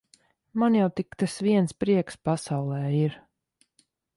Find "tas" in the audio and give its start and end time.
1.23-1.35